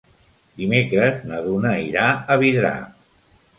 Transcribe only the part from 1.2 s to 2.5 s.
na Duna irà a